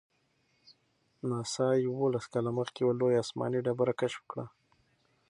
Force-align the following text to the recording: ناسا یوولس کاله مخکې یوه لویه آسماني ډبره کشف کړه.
ناسا 1.29 1.67
یوولس 1.85 2.25
کاله 2.33 2.51
مخکې 2.59 2.79
یوه 2.83 2.93
لویه 2.99 3.21
آسماني 3.23 3.59
ډبره 3.65 3.93
کشف 4.01 4.23
کړه. 4.31 4.45